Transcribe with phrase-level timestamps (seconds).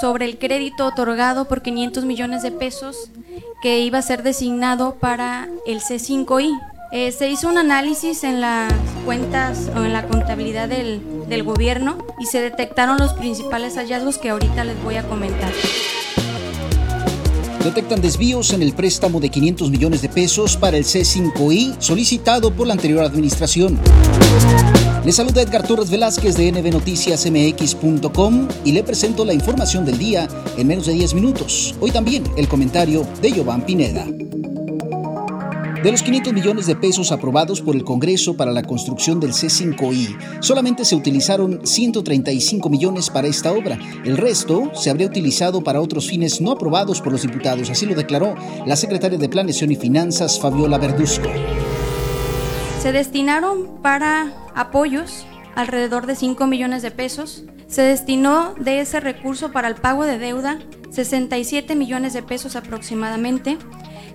[0.00, 3.10] sobre el crédito otorgado por 500 millones de pesos
[3.62, 6.50] que iba a ser designado para el C5I.
[6.92, 8.72] Eh, se hizo un análisis en las
[9.04, 14.30] cuentas o en la contabilidad del, del gobierno y se detectaron los principales hallazgos que
[14.30, 15.52] ahorita les voy a comentar.
[17.66, 22.68] Detectan desvíos en el préstamo de 500 millones de pesos para el C5I solicitado por
[22.68, 23.76] la anterior administración.
[25.04, 30.68] Le saluda Edgar Torres Velázquez de nbnoticiasmx.com y le presento la información del día en
[30.68, 31.74] menos de 10 minutos.
[31.80, 34.06] Hoy también el comentario de Giovanni Pineda.
[35.86, 40.42] De los 500 millones de pesos aprobados por el Congreso para la construcción del C5I,
[40.42, 43.78] solamente se utilizaron 135 millones para esta obra.
[44.04, 47.94] El resto se habría utilizado para otros fines no aprobados por los diputados, así lo
[47.94, 48.34] declaró
[48.66, 51.28] la secretaria de Planeación y Finanzas, Fabiola Verduzco.
[52.82, 57.44] Se destinaron para apoyos alrededor de 5 millones de pesos.
[57.68, 60.58] Se destinó de ese recurso para el pago de deuda
[60.90, 63.58] 67 millones de pesos aproximadamente.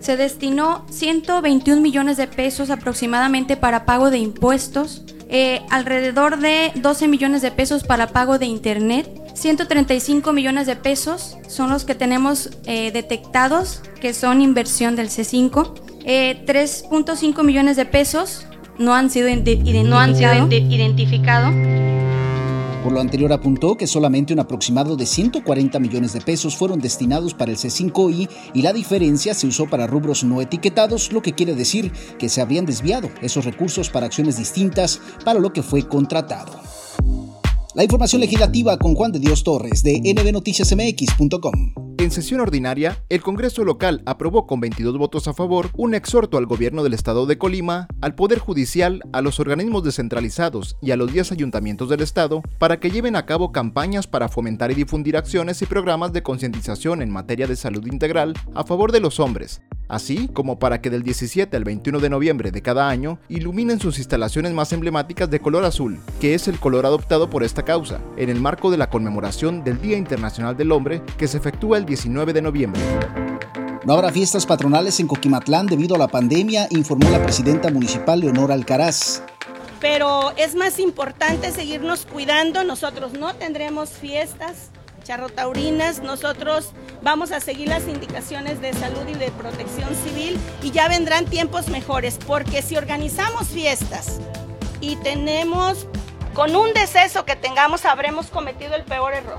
[0.00, 7.06] Se destinó 121 millones de pesos aproximadamente para pago de impuestos, eh, alrededor de 12
[7.06, 12.50] millones de pesos para pago de internet, 135 millones de pesos son los que tenemos
[12.64, 18.46] eh, detectados que son inversión del C5, 3.5 eh, millones de pesos
[18.78, 19.28] no han sido,
[19.84, 21.54] no han sido identificados
[22.82, 27.34] por lo anterior apuntó que solamente un aproximado de 140 millones de pesos fueron destinados
[27.34, 31.54] para el C5I y la diferencia se usó para rubros no etiquetados, lo que quiere
[31.54, 36.59] decir que se habrían desviado esos recursos para acciones distintas para lo que fue contratado.
[37.74, 41.74] La información legislativa con Juan de Dios Torres de nbnoticiasmx.com.
[41.98, 46.46] En sesión ordinaria, el Congreso local aprobó con 22 votos a favor un exhorto al
[46.46, 51.12] gobierno del estado de Colima, al Poder Judicial, a los organismos descentralizados y a los
[51.12, 55.62] 10 ayuntamientos del estado para que lleven a cabo campañas para fomentar y difundir acciones
[55.62, 59.60] y programas de concientización en materia de salud integral a favor de los hombres,
[59.90, 63.98] así como para que del 17 al 21 de noviembre de cada año iluminen sus
[63.98, 68.30] instalaciones más emblemáticas de color azul, que es el color adoptado por esta causa, en
[68.30, 72.32] el marco de la conmemoración del Día Internacional del Hombre que se efectúa el 19
[72.32, 72.80] de noviembre.
[73.84, 78.54] No habrá fiestas patronales en Coquimatlán debido a la pandemia, informó la presidenta municipal Leonora
[78.54, 79.22] Alcaraz
[79.80, 82.62] pero es más importante seguirnos cuidando.
[82.64, 84.70] Nosotros no tendremos fiestas
[85.04, 90.88] charrotaurinas, nosotros vamos a seguir las indicaciones de salud y de protección civil y ya
[90.88, 94.20] vendrán tiempos mejores, porque si organizamos fiestas
[94.80, 95.86] y tenemos,
[96.34, 99.38] con un deceso que tengamos, habremos cometido el peor error.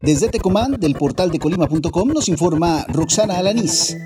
[0.00, 3.96] Desde Tecomán, del portal de colima.com, nos informa Roxana Alanís.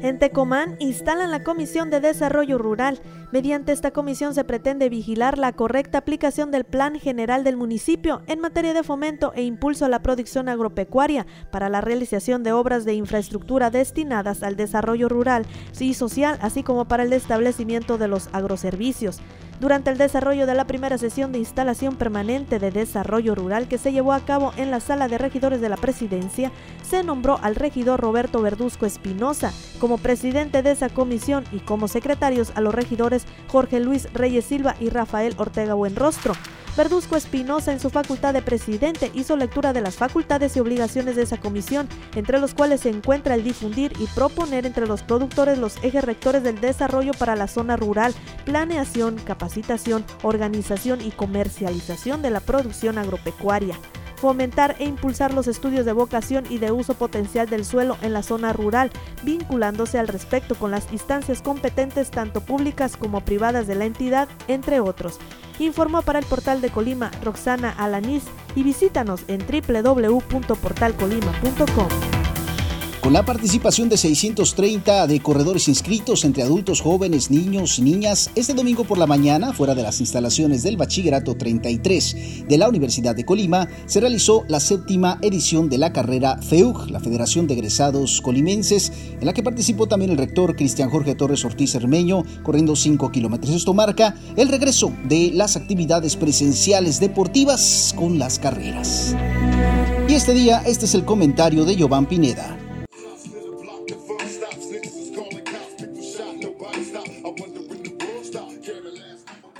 [0.00, 3.00] En Tecomán instalan la Comisión de Desarrollo Rural.
[3.32, 8.38] Mediante esta comisión se pretende vigilar la correcta aplicación del Plan General del municipio en
[8.40, 12.94] materia de fomento e impulso a la producción agropecuaria para la realización de obras de
[12.94, 15.44] infraestructura destinadas al desarrollo rural
[15.80, 19.20] y social, así como para el establecimiento de los agroservicios.
[19.60, 23.90] Durante el desarrollo de la primera sesión de instalación permanente de desarrollo rural que se
[23.90, 26.52] llevó a cabo en la sala de regidores de la presidencia,
[26.88, 32.52] se nombró al regidor Roberto Verduzco Espinosa como presidente de esa comisión y como secretarios
[32.54, 36.34] a los regidores Jorge Luis Reyes Silva y Rafael Ortega Buenrostro.
[36.76, 41.22] Verduzco Espinosa, en su facultad de presidente, hizo lectura de las facultades y obligaciones de
[41.22, 45.76] esa comisión, entre los cuales se encuentra el difundir y proponer entre los productores los
[45.82, 48.14] ejes rectores del desarrollo para la zona rural,
[48.44, 53.78] planeación, capacitación, organización y comercialización de la producción agropecuaria
[54.18, 58.22] fomentar e impulsar los estudios de vocación y de uso potencial del suelo en la
[58.22, 58.90] zona rural,
[59.22, 64.80] vinculándose al respecto con las instancias competentes tanto públicas como privadas de la entidad, entre
[64.80, 65.18] otros.
[65.58, 68.24] Informó para el portal de Colima Roxana Alanís
[68.54, 72.17] y visítanos en www.portalcolima.com.
[73.00, 78.54] Con la participación de 630 de corredores inscritos entre adultos, jóvenes, niños y niñas, este
[78.54, 83.24] domingo por la mañana, fuera de las instalaciones del Bachillerato 33 de la Universidad de
[83.24, 88.92] Colima, se realizó la séptima edición de la carrera FEUG, la Federación de Egresados Colimenses,
[89.20, 93.54] en la que participó también el rector Cristian Jorge Torres Ortiz Hermeño, corriendo 5 kilómetros.
[93.54, 99.14] Esto marca el regreso de las actividades presenciales deportivas con las carreras.
[100.08, 102.58] Y este día, este es el comentario de Giovanni Pineda.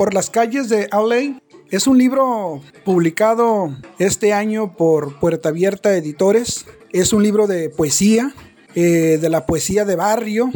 [0.08, 1.38] Por las calles de LA.
[1.70, 6.64] Es un libro publicado este año por Puerta Abierta Editores.
[6.94, 8.32] Es un libro de poesía
[8.75, 10.50] eh, de la poesía de barrio,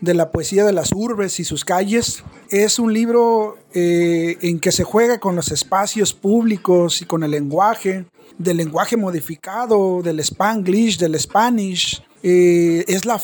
[0.00, 2.24] de la poesía de las urbes y sus calles.
[2.50, 7.30] Es un libro eh, en que se juega con los espacios públicos y con el
[7.30, 8.04] lenguaje,
[8.36, 12.02] del lenguaje modificado, del spanglish, del spanish.
[12.24, 13.22] Eh, es la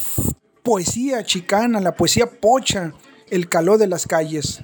[0.62, 2.94] poesía chicana, la poesía pocha,
[3.28, 4.62] el calor de las calles.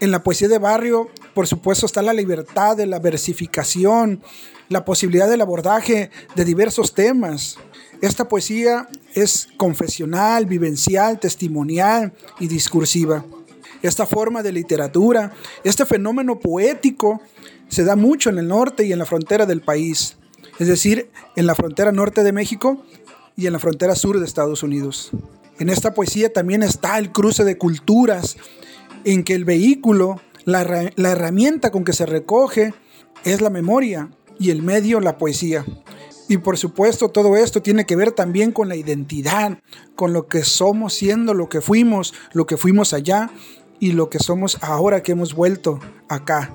[0.00, 4.22] En la poesía de barrio, por supuesto, está la libertad de la versificación,
[4.68, 7.56] la posibilidad del abordaje de diversos temas.
[8.00, 13.24] Esta poesía es confesional, vivencial, testimonial y discursiva.
[13.82, 15.32] Esta forma de literatura,
[15.64, 17.20] este fenómeno poético,
[17.68, 20.16] se da mucho en el norte y en la frontera del país,
[20.58, 22.82] es decir, en la frontera norte de México
[23.36, 25.10] y en la frontera sur de Estados Unidos.
[25.58, 28.36] En esta poesía también está el cruce de culturas,
[29.04, 32.74] en que el vehículo, la, la herramienta con que se recoge,
[33.24, 35.64] es la memoria y el medio la poesía.
[36.28, 39.58] Y por supuesto todo esto tiene que ver también con la identidad,
[39.96, 43.30] con lo que somos siendo, lo que fuimos, lo que fuimos allá
[43.80, 46.54] y lo que somos ahora que hemos vuelto acá.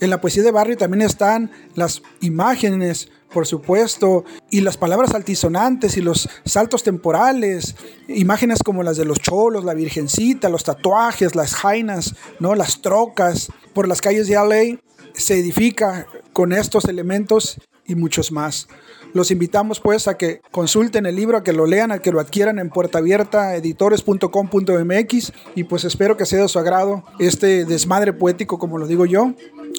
[0.00, 5.96] En la poesía de barrio también están las imágenes, por supuesto, y las palabras altisonantes
[5.96, 7.76] y los saltos temporales,
[8.08, 12.54] imágenes como las de los cholos, la virgencita, los tatuajes, las jainas, ¿no?
[12.54, 13.50] las trocas.
[13.74, 14.78] Por las calles de LA
[15.14, 18.68] se edifica con estos elementos y muchos más.
[19.14, 22.20] Los invitamos pues a que consulten el libro, a que lo lean, a que lo
[22.20, 28.14] adquieran en puerta abierta editores.com.mx y pues espero que sea de su agrado este desmadre
[28.14, 29.34] poético como lo digo yo.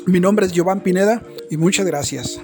[0.05, 2.39] Mi nombre es Giovanni Pineda y muchas gracias.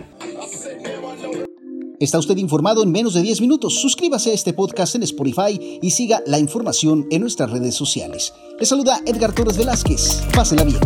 [1.99, 3.81] Está usted informado en menos de 10 minutos.
[3.81, 8.33] Suscríbase a este podcast en Spotify y siga la información en nuestras redes sociales.
[8.57, 10.21] Le saluda Edgar Torres Velázquez.
[10.33, 10.79] Pásela bien.